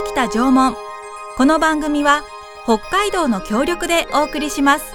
[0.00, 0.74] 北北縄文
[1.36, 2.22] この番組は
[2.64, 4.94] 北海道の協力でお送りします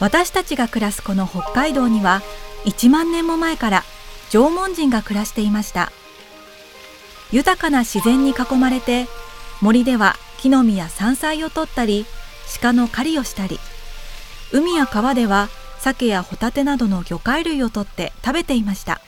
[0.00, 2.20] 私たちが暮らすこの北海道には
[2.66, 3.84] 1万年も前から
[4.30, 5.92] 縄文人が暮らしていました
[7.30, 9.06] 豊かな自然に囲まれて
[9.62, 12.04] 森では木の実や山菜を取ったり
[12.60, 13.58] 鹿の狩りをしたり
[14.52, 19.00] 海や川では鮭やホタテなどの魚介類を取って食べていました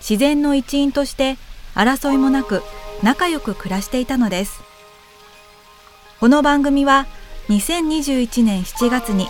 [0.00, 1.36] 自然の一員として
[1.74, 2.62] 争いもなく
[3.02, 4.60] 仲良く暮らしていたのです。
[6.18, 7.06] この番組は
[7.48, 9.28] 2021年7月に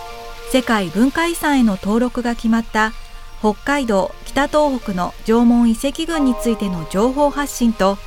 [0.51, 2.91] 世界文化遺産への登録が決まった
[3.39, 7.97] 北海道北東北の縄文遺跡群についての情報発信と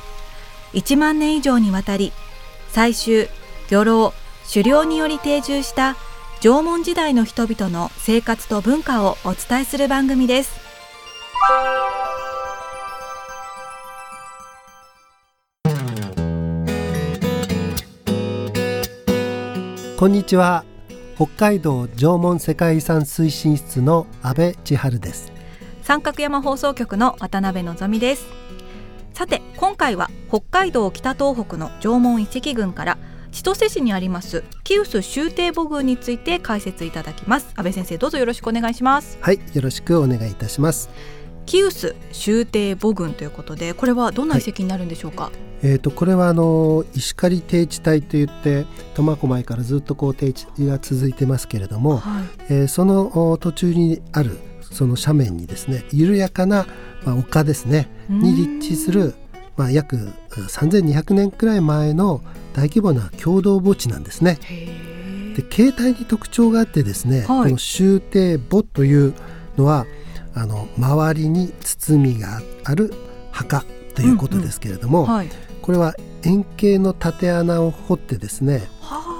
[0.73, 2.13] 1万年以上にわたり
[2.71, 3.27] 採集
[3.69, 4.13] 漁労
[4.47, 5.95] 狩猟により定住した
[6.41, 10.51] 縄文時代の人々の生活と文化をお伝えする番組です。
[20.05, 20.65] こんにちは。
[21.15, 25.33] 北海道縄文世界遺産推進室の阿部千春です。
[25.81, 28.27] 三角山放送局の渡辺のぞみです。
[29.15, 32.99] さて今回は北海道北東北の縄文遺跡群から
[33.31, 37.47] 千歳市にありますキウス終帝母群について解説いただきます。
[37.55, 39.17] 安倍先生どうぞよろしくお願いします。
[39.21, 40.87] はいよろしくお願いいたします
[41.45, 45.33] キウス終帝母群ということでこれはどんな遺跡になるんでしょうか、はい。
[45.63, 56.67] えーと、これはあの石狩低地帯といって苫小牧からずっとこう低地が続いてますけれども、はい、えー、その途中にあるその斜面にですね緩やかな、
[57.05, 59.15] まあ、丘ですねに立地する、
[59.55, 59.95] まあ、約
[60.29, 62.21] 3200年くらい前の
[62.53, 64.39] 大規模な共同墓地なんですね。
[65.35, 69.13] で形態に特徴があってですね、はい、この終帝墓という
[69.57, 69.85] のは
[70.35, 72.93] あの周りに包みがある
[73.31, 73.63] 墓
[73.95, 75.13] ということですけれども、うんうん。
[75.13, 75.29] はい、
[75.61, 78.67] これは円形の縦穴を掘ってですね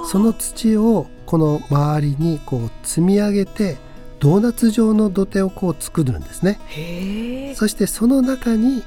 [0.05, 3.77] その土をこの周りにこう積み上げて
[4.19, 7.53] ドーナツ状の土手をこう作るんですね。
[7.55, 8.83] そしてその中に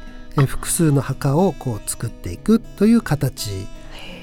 [0.46, 3.66] 複数の墓をこう作っていくという形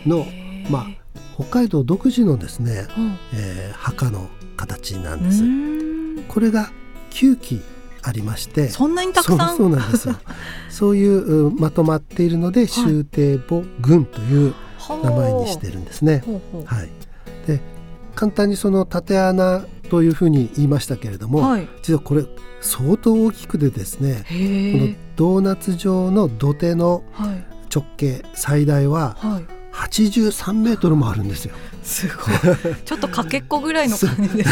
[0.06, 0.26] の
[0.70, 0.88] まあ
[1.36, 5.44] 北海道独自のですね、うん、えー、墓の形なんです。
[6.30, 6.72] これが
[7.12, 7.62] 9基
[8.08, 8.70] ありまして。
[8.70, 9.58] そんなにたくさん？
[9.58, 10.16] そうなんですよ。
[10.70, 14.54] そういうまとまっているので終帝母軍という
[15.04, 16.24] 名前にしてるんですね。
[16.66, 16.90] はい、
[17.48, 17.62] で
[18.14, 22.26] 簡単にその縦穴というふうに言いましたけれども、はい、実はこれ
[22.62, 27.04] 相当大きくてですねこのドーナツ状の土手の
[27.74, 29.18] 直径最大は
[29.74, 31.56] 83メートルもあるんですよ。
[31.86, 32.76] すごい。
[32.84, 34.44] ちょっとかけっこぐらいの感じで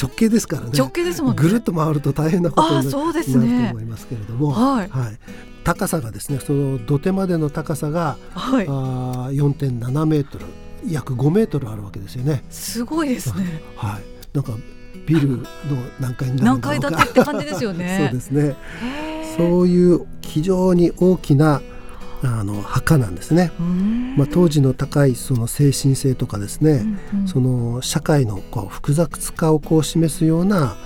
[0.00, 0.70] 直径ですからね。
[0.78, 1.42] 直径ですもんね。
[1.42, 5.18] ぐるっと回ると大変なことになると思いますけれども、はい、はい、
[5.64, 10.46] 高さがですね、その土手までの高さが、はい、あ4.7メートル、
[10.86, 12.44] 約5メートルあるわけですよね。
[12.48, 13.60] すごいですね。
[13.76, 14.02] はい。
[14.32, 14.52] なんか
[15.04, 15.46] ビルの
[16.00, 18.06] 何階になる何階建てって感じですよね。
[18.08, 18.56] そうですね。
[19.36, 21.60] そういう非常に大きな
[22.24, 23.50] あの墓なんですね、
[24.16, 30.76] まあ、当時の高いその精神性とかですね、うんうん、その社会のこう複雑化をこう示すような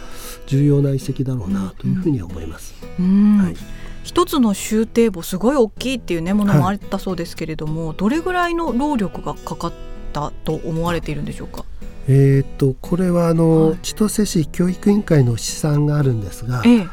[0.47, 2.75] 重要な遺跡だろうなというふうに思います。
[2.99, 3.57] はい、
[4.05, 9.73] 一つの終帝墓すごい大きいっていうねものもあったそうですけれども、はい、どれぐらいの労力がかかっ
[10.13, 11.65] たと思われているんでしょうか？
[12.09, 16.87] えーと、とこれはあの、はい、千歳市教育委員会の試算があるんですが、ええ。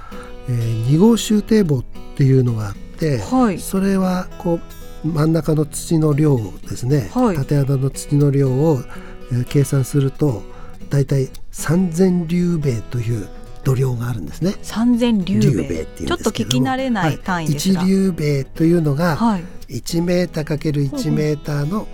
[0.50, 1.84] えー、2号終帝墓っ
[2.16, 4.60] ていうのがあって、はい、それはこ
[5.04, 8.80] う真ん中の土の量ですね、はい、縦穴の土の量を、
[9.32, 10.42] えー、計算すると
[10.90, 13.28] 大体3000粒米という
[13.66, 14.52] 度量があるんですね。
[14.64, 15.82] 3000粒米。
[15.82, 19.18] っていうちょっと聞き慣れない単位ではい、1粒米というのが
[19.70, 21.88] 1メーターかける1メーターの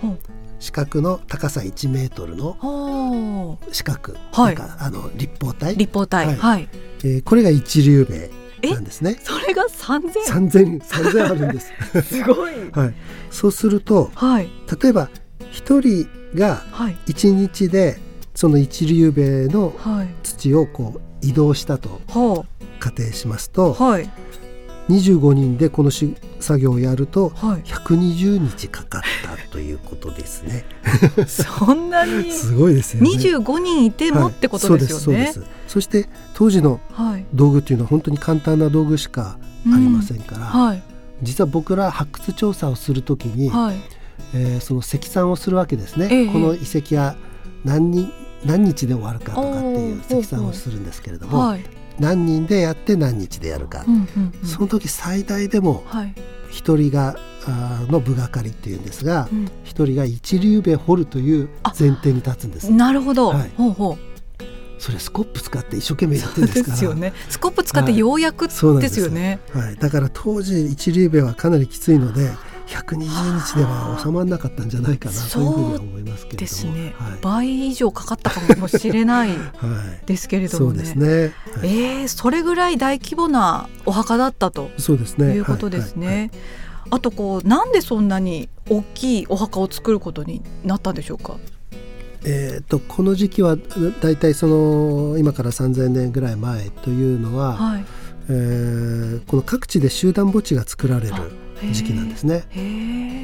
[0.58, 5.76] 四角の高さ1メートルの四角、はい、あの立方体。
[5.76, 6.36] 立方体、はい。
[6.36, 6.68] はい、
[7.04, 8.30] えー、これが1粒米
[8.62, 9.18] なんですね。
[9.22, 10.24] それが三千？
[10.24, 11.72] 三千、三千あるんです。
[12.02, 12.52] すごい。
[12.72, 12.94] はい。
[13.30, 14.50] そうすると、はい、
[14.82, 15.08] 例えば
[15.50, 16.62] 一人が
[17.06, 17.98] 一日で
[18.34, 19.74] その一粒米の
[20.22, 22.00] 土をこう移動したと
[22.78, 24.08] 仮定しますと、はい、
[24.88, 29.19] 25人でこのし作業をやると120日かかった
[29.50, 30.64] ということですね。
[31.26, 33.10] そんなに すごいですよね。
[33.10, 35.24] 25人いてもってことですよね。
[35.24, 36.80] はい、そそして当時の
[37.34, 40.66] 道具っていうのは本当に簡単な道具しかありませんから、うん。
[40.66, 40.82] はい、
[41.22, 43.76] 実は僕ら発掘調査をするときに、はい、
[44.34, 46.08] えー、その積算をするわけですね。
[46.10, 47.16] ええ、この遺跡は
[47.64, 48.12] 何人
[48.44, 51.64] 何日で終わるかとかっていう積算をするんですけれども、はい、
[51.98, 54.48] 何人でやって何日でやるか、うんうんうん。
[54.48, 56.14] その時最大でもはい。
[56.50, 57.16] 一人が
[57.90, 59.48] の部係っていうんですがうん。
[59.64, 61.48] 一人が一流部掘るという
[61.78, 62.70] 前提に立つんです。
[62.70, 63.50] なるほど、はい。
[63.56, 64.10] ほうほう。
[64.80, 66.72] それスコップ使って一生懸命やってるんですから。
[66.72, 67.12] ですよね。
[67.28, 69.10] スコップ使ってようやくですよ。
[69.10, 72.30] ね、はい、だから当時一流部はかなりきついので
[72.66, 76.36] 120日では収まらなかったんじゃないかなというふうには思いますけれども。
[76.38, 77.18] ですね、はい。
[77.20, 79.36] 倍以上かかったかもしれない は
[80.02, 81.68] い、ですけれどそうもねですね、はい。
[81.68, 85.34] えー、それぐらい大規模なお墓だったとそうですね。
[85.34, 86.30] いうことですね。
[86.90, 91.36] あとこうなんでそんなに大きいお墓を作ることになったんでしょうか？
[92.24, 97.84] えー、とこの時期はだいたいその今から3,000年ぐらい前というのは、はい。
[98.28, 101.14] えーこの各地で集団墓地が作られる
[101.72, 102.44] 時期なんですね。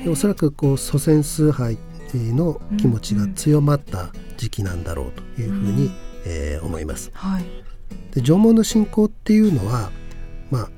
[0.09, 1.79] おそらくこう祖先崇拝
[2.15, 5.93] の気持ちが強まった時期なんだろうというふうに、うん
[6.25, 7.11] えー思います。
[7.13, 7.45] はい。
[8.15, 9.91] で縄文の信仰っていうのは、
[10.51, 10.71] まあ、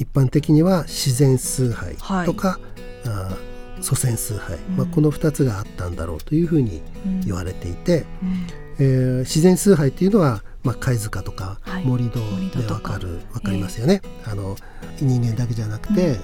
[0.00, 2.58] 一般的には自然崇拝とか、
[3.06, 6.82] あー祖先崇拝、まあ、うんこの2つがあったんだろうというふうに
[7.24, 7.52] 言われ。
[7.52, 8.46] れていて、うん。
[8.78, 11.84] えー自然崇拝っていうのは、まあ、貝塚とかはい。
[11.86, 12.74] 盛り土で盛り土とか。
[12.74, 14.02] わかる、わかりますよね。
[14.26, 14.56] あの
[15.00, 16.14] 人間だけじゃなくて、うん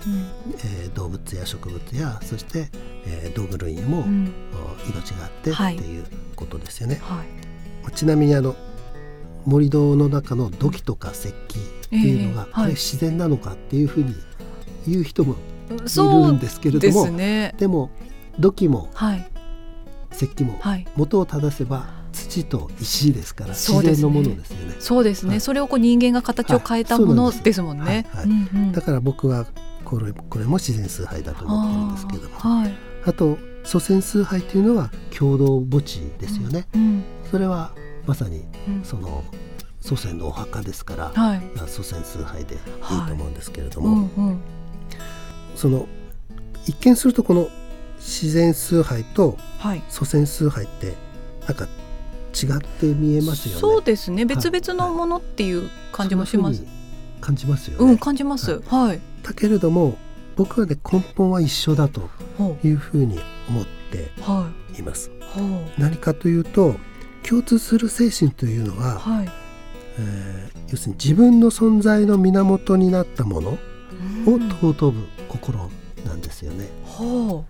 [0.65, 2.69] えー動物や植物やそして、
[3.07, 4.33] えー道具類にも、うん。
[4.91, 5.77] 命があってはい。
[5.77, 6.99] っていうことですよね。
[7.03, 7.93] はい。
[7.93, 8.55] ちなみにあの
[9.47, 11.57] 盛り土の中の土器とか石器
[11.87, 14.15] っていうのが、ええこれ自然なのかっていうふうに
[14.87, 15.35] 言う人も
[15.85, 17.55] いそうんるですけれどでもすね。
[17.59, 17.91] でも
[18.39, 19.27] 土器もはい
[20.13, 20.87] 石器もはい。
[20.97, 24.77] 元を正せば土と石ですから自然のものですよね。
[24.79, 25.31] そうですね。
[25.31, 28.07] はいそれをこう人間が形を変えたものですですもんね。
[28.11, 29.47] はいはいうんうんだから僕は
[29.85, 32.75] これこれも自然崇拝だと思ってるんですけどもあーはい。
[33.07, 36.67] あと祖先崇拝っていうのは共同墓地ですよね。
[36.75, 37.73] うんそれは
[38.07, 39.25] まさにうんその
[39.87, 41.41] 祖先のお墓ですから、はい。
[41.55, 42.61] まあ祖先崇拝でいい
[43.07, 44.41] と思うんですけれどうも、んうん。
[45.55, 45.87] その
[46.67, 47.49] 一見するとこの
[47.99, 49.83] 自然崇拝とはい。
[49.89, 50.95] 祖先崇拝って
[51.47, 51.69] なんか
[52.35, 53.61] 違って見えますよね。
[53.61, 54.25] そうですね。
[54.25, 56.65] 別はい々のものっていう感じもします
[57.21, 57.93] 感じますよね。
[57.93, 58.61] うん、感じます。
[58.67, 59.01] はい。
[59.23, 59.97] だけれども
[60.35, 64.23] 僕はね根本は一緒だとほいうふうに思ってう。
[64.23, 65.13] はいます。
[65.79, 66.75] 何かというと
[67.23, 69.46] 共通する精神というのは、はい。
[69.99, 73.59] えー要するに自分の存在の源になったものを
[74.27, 75.71] うん尊ぶ心
[76.05, 76.69] なんですよね。
[76.85, 77.45] ほ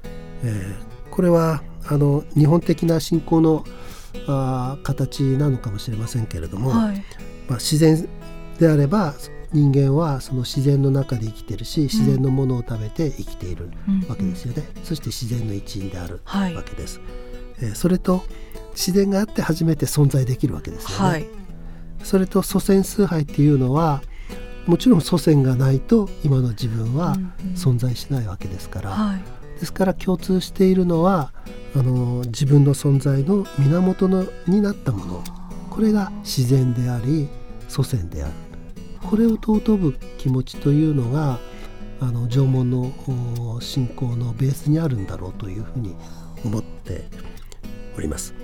[0.44, 3.64] えーこれはあの日本的な信仰の
[4.26, 6.60] あー形なのかもしれませんけれどう。
[6.60, 6.96] も、はい。
[7.48, 8.06] まあ、自然
[8.58, 9.14] であれば
[9.52, 16.62] 人間はその自然の中で生きてるし自然のものを食べて生きているうんわけですよね、そして自然の一員であるはいわ。
[16.62, 17.00] けです、
[17.60, 18.24] えーそれと
[18.72, 21.26] 自然があって初めて存在できるわけですよね、はい。
[22.02, 24.02] それと祖先崇拝っていうのは
[24.66, 29.20] もちろん祖先がないと今の自分はうんうん存在しないわけですから、はい。
[29.58, 31.32] ですから共通しているのは
[31.74, 35.24] あの自分の存在の源のになったもの
[35.70, 37.28] これが自然であり
[37.68, 38.32] 祖先である
[39.02, 41.38] これを尊ぶ気持ちというのが
[42.00, 42.92] あの縄文の
[43.56, 45.94] お信仰のベースにあるんだろうというふうに
[46.44, 47.04] 思って
[47.96, 48.34] おります。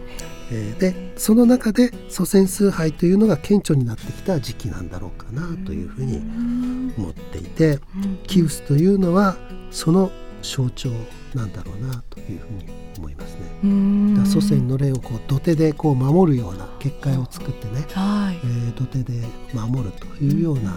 [0.52, 9.36] えーでその中で祖先崇拝というのが顕著になってきた時期なんだろうかなというふうにうん思っていてうんキウスというのは
[9.70, 10.10] その
[10.43, 10.91] 象徴
[11.34, 12.65] なんだろうなというふうに
[12.98, 13.41] 思いますね。
[13.65, 18.46] うんだ祖先の霊をこう土手でこう守るような結界を作ってね、はいえ。
[18.46, 20.74] ー土手で守るというような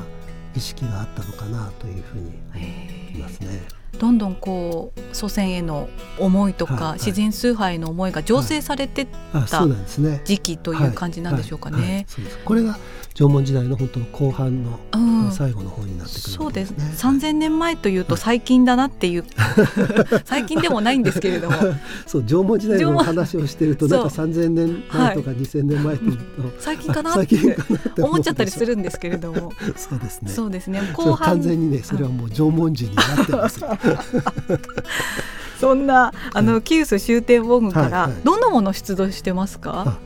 [0.55, 3.74] 意識があったのかなというふうにへ思いますね。
[3.99, 10.21] どんどんこう祖先への思いとか、自然崇拝の思いが醸成されてあそうなんですね。
[10.25, 12.05] 時期という感じなんでしょうかね。
[12.43, 12.77] これが
[13.15, 15.31] 縄文時代の本当の後半のうん。
[15.31, 16.71] 最後の方になってくるそうです。
[16.71, 16.83] ね。
[16.97, 19.23] 3000年前というと最近だなっていう。
[20.25, 21.57] 最近でもないんですけれども。
[22.05, 26.23] そう縄文時代の話をしてるとなんか3000年前とか2000年前というと、
[26.59, 28.65] 最近かなってかなって思っちゃったりする。
[28.65, 29.51] るんですけれども。
[29.75, 30.31] そうですね。
[30.31, 30.81] そうですね。
[30.93, 31.35] 後半。
[31.35, 33.61] 完全にねそれはもう縄文人になってます。
[33.61, 33.77] よ。
[35.59, 38.21] そんなあのキウス終点本群からはいはい。
[38.23, 39.83] どんなものを出土してますか？
[39.87, 39.97] あ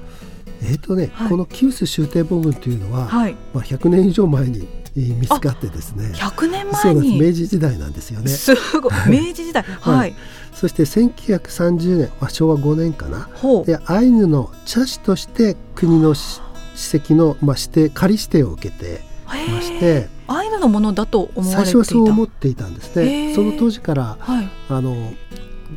[0.62, 1.30] えっとね、はい。
[1.30, 3.34] このキウス終点母群というのは、はい。
[3.54, 6.12] まあ100年以上前にえー見つかってですね。
[6.16, 7.20] 100年前に。
[7.20, 8.30] 明治時代なんですよね。
[8.30, 8.92] すごい。
[9.08, 9.63] 明治時代。
[9.63, 10.16] はい。
[10.54, 13.30] そして1930年、まあ、昭和5年かな。
[13.66, 16.42] でアイヌの茶師として国のし
[16.75, 21.78] 史跡の、まあ、指定仮指定を受けてましてアイヌのものだと思わ最れていた。
[21.78, 23.12] 初はそう思っていたんですへね。
[23.34, 23.36] ー。
[23.36, 24.50] その当時からはい。
[24.70, 25.13] あの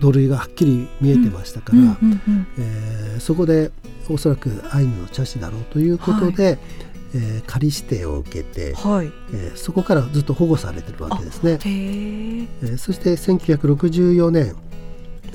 [0.00, 3.70] 土塁がはっきり見えてましたから、そこで
[4.08, 6.58] おそらくアイヌの茶師だろうということで、
[7.14, 9.12] えー、仮指定を受けて、はい。
[9.34, 11.58] えー、そこからずっと保護されてるわけですね。
[11.64, 14.56] えー、そして1964年、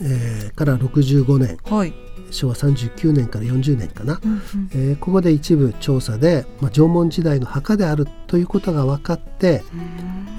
[0.01, 1.93] えー、から65年、はい、
[2.31, 4.41] 昭和39年から40年かな、うんうん、
[4.73, 9.63] えー、ここで一部調査で、まあ、縄文時代の墓であるということが分かって、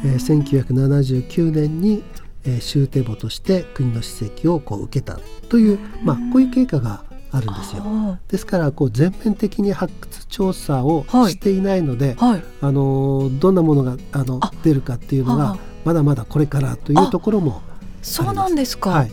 [0.05, 2.03] えー、1979年に、
[2.49, 8.19] えー、終帝墓として国の史跡をこう受けたという、まあ、こういう経過があるんですよ。
[8.28, 12.33] ですからこう全面的に発掘調査をしていないので、はい。
[12.33, 17.61] はい、あのどんなものがあの出るかっていうのがまだまだこれからというところも
[18.00, 18.90] そうなんですか。
[18.90, 19.12] はい、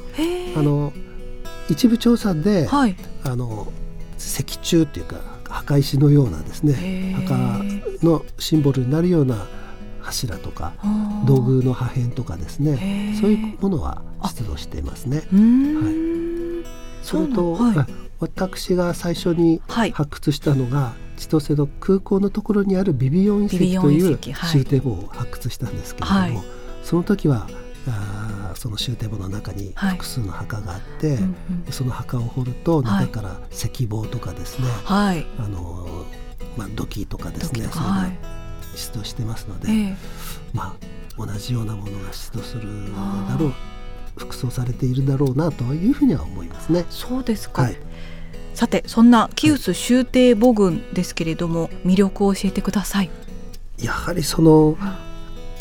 [0.56, 0.94] あの
[1.70, 3.68] 一部調査で、はい、あの
[4.18, 7.36] 石柱っていうか墓石のようなですね墓
[8.02, 9.46] のシンボルになるような
[10.06, 10.74] 柱とか
[11.26, 13.16] 道具の破片とかですね。
[13.20, 15.18] そういうものは出土していますね。
[15.18, 17.76] はい、それと、はい、
[18.20, 24.18] 私が最初に発掘したのが、千歳の空港のところにあるビビオン遺跡という
[24.52, 26.34] 終点を発掘したんですけれども、はい、
[26.84, 27.48] その時は
[27.88, 31.36] あその終点簿の中に複数の墓があって、はいうん
[31.68, 36.06] うん、その墓を掘ると中から石棒とかですね、はい、あの
[36.58, 38.45] まあ、土器とかですねそういうの
[38.76, 39.96] 出土してますので、えー、
[40.54, 40.76] ま
[41.20, 42.92] あ、同じようなものが出土する
[43.30, 43.54] だろう
[44.18, 46.86] 服装されているだろうなというふうには思いますね。
[46.90, 47.78] そうですか、はい、
[48.54, 53.10] さてそんなキウス終帝母群ですけれども、魅力を教えてください。
[53.78, 54.78] やはりその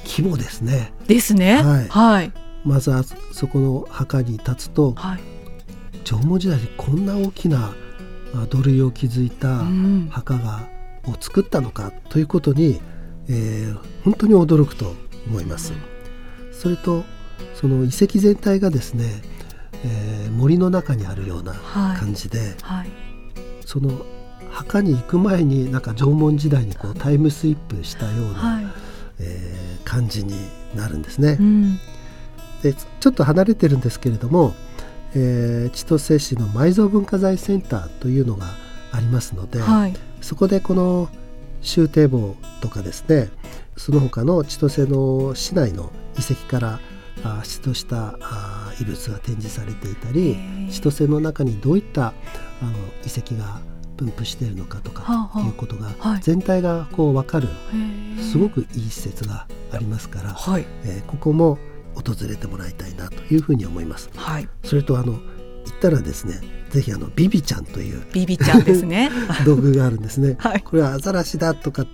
[0.04, 0.92] 規模ですね。
[1.08, 1.62] ですね。
[1.62, 1.88] はい。
[1.88, 2.32] はい、
[2.64, 3.02] まずは
[3.32, 5.20] そこの墓に立つと、はい、
[6.04, 7.74] 縄文時代にこんな大きな
[8.50, 9.64] 土塁を築いた
[10.10, 10.68] 墓が、
[11.06, 12.80] を作ったのかということに、
[13.28, 14.94] えー、本当に驚くと
[15.26, 15.72] 思います。
[16.52, 17.04] それと
[17.54, 19.22] その遺跡全体がですね、
[19.84, 21.54] えー、森の中にあるような
[21.98, 22.88] 感じで、はいはい、
[23.64, 23.90] その
[24.50, 28.66] 墓に行く前になんか縄文時代にこうタイムスリップしたような、はい、
[29.18, 30.34] えー、感じに
[30.74, 31.36] なるんですね。
[31.40, 31.78] うん、
[32.62, 34.54] でちょっと離れてるんですけれども、
[35.14, 38.46] えー、千歳市の埋蔵文化財センターというのが
[38.92, 41.08] ありますので、はい、そこでこの
[41.64, 43.30] 終堤防とかですね
[43.76, 46.80] その他の千歳の市内の遺跡から
[47.42, 48.18] 出土した
[48.80, 50.36] 遺物が展示されていたり
[50.70, 52.08] 千歳の中にどういった
[52.62, 52.72] あの
[53.04, 53.60] 遺跡が
[53.96, 55.88] 分布しているのかとかいうことが、
[56.20, 57.48] 全体がこう分かる
[58.20, 61.58] すごくいい施設がありますから、はい、えー、ここも
[61.94, 64.10] 訪れてもらいたいなというふうに思います。
[64.16, 65.20] はい、それとあの
[65.84, 69.10] 行ったらですねぜひあのビビちゃんというビビちゃんですね。
[69.46, 70.34] 道具があるんですね。
[70.40, 71.88] はい、これはアザラシだとかね、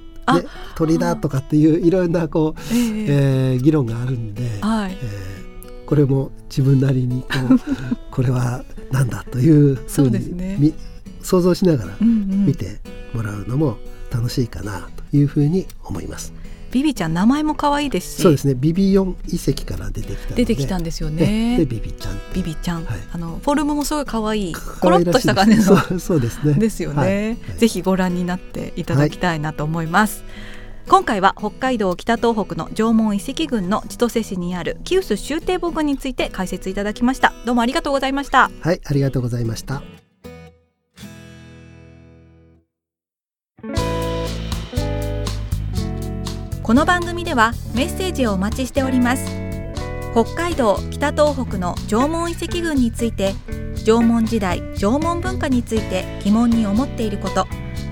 [0.74, 4.96] 鳥だとかっていういろんなこう、えー、えー、議論があるんで、はい。
[5.02, 7.60] えー、これも自分なりにこう
[8.10, 10.72] これはなんだというふうに、ね、
[11.20, 12.80] 想像しながら見て
[13.12, 13.76] もらうのも
[14.10, 16.32] 楽しいかなというふうに思います。
[16.70, 18.22] ビビちゃん名前も可愛いですし。
[18.22, 18.54] そうですね。
[18.54, 21.56] ビビヨン遺跡から出てきた出てきたんですよね。
[21.58, 22.20] でビビちゃん。
[22.32, 24.54] ビビちゃん、はい、あのフォルムもすごい可愛い。
[24.54, 25.98] コロッとした感じの。
[25.98, 26.54] そうですね。
[26.54, 37.32] ですよね、はい、ぜひご覧になっていただきたいなと思います、はい今回は北海道北東北の縄文遺跡群の千歳市にあるキウス終帝母群について解説いただきました。
[37.46, 38.50] どうもありがとうございました。
[38.60, 39.82] はいありがとうございました
[46.70, 49.26] この番組ではメッセージをお待ちしております。
[50.12, 53.34] 北海道北東北の縄文遺跡群について
[53.84, 57.48] 縄文時代縄文文化について疑問に思っていること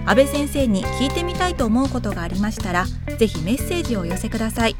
[0.06, 2.86] 安倍先生に聞いてみたいと思うことがありましたら
[3.18, 4.76] ぜひメッセージを寄せください。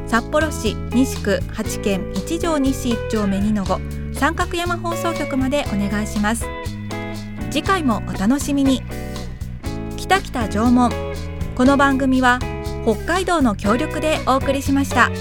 [0.07, 3.79] 札幌市西区八軒一条西一丁目二の五。
[4.13, 6.45] 三角山放送局までお願いします。
[7.51, 8.81] 次回もお楽しみに。
[9.97, 10.91] 北北縄文
[11.55, 12.39] この番組は
[12.83, 15.11] 北海道の協力でお送りしました。